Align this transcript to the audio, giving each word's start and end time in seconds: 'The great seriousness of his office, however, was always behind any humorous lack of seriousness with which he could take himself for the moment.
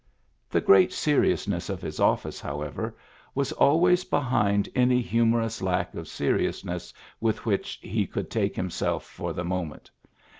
'The 0.49 0.61
great 0.61 0.91
seriousness 0.91 1.69
of 1.69 1.79
his 1.83 1.99
office, 1.99 2.41
however, 2.41 2.97
was 3.35 3.51
always 3.51 4.03
behind 4.03 4.67
any 4.73 4.99
humorous 4.99 5.61
lack 5.61 5.93
of 5.93 6.07
seriousness 6.07 6.91
with 7.19 7.45
which 7.45 7.77
he 7.83 8.07
could 8.07 8.31
take 8.31 8.55
himself 8.55 9.05
for 9.05 9.31
the 9.31 9.45
moment. 9.45 9.91